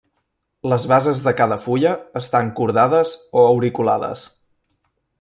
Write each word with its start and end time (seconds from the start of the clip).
Les 0.71 0.87
bases 0.91 1.21
de 1.25 1.33
cada 1.41 1.59
fulla 1.67 1.93
estan 2.23 2.51
cordades 2.63 3.15
o 3.43 3.47
auriculades. 3.55 4.29